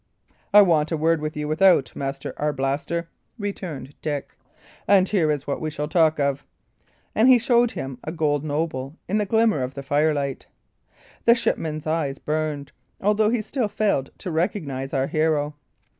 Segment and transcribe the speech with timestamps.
[0.51, 3.07] "I want a word with you without, Master Arblaster,"
[3.37, 4.35] returned Dick;
[4.87, 6.43] "and here is what we shall talk of."
[7.13, 10.47] And he showed him a gold noble in the glimmer of the firelight.
[11.25, 15.53] The shipman's eyes burned, although he still failed to recognise our hero.